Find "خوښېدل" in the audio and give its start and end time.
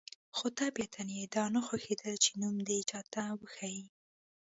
1.67-2.15